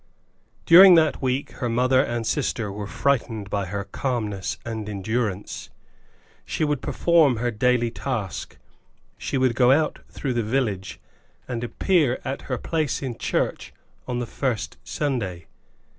[0.65, 5.69] During that week her mother and sister were frightened by her calmness and endurance.
[6.43, 8.57] She would perform her daily task.
[9.19, 10.99] She would go out through the village,
[11.47, 13.75] and appear at her place in church
[14.07, 15.45] on the first Sunday.